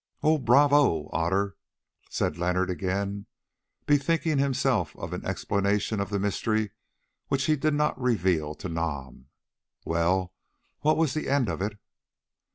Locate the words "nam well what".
8.67-10.97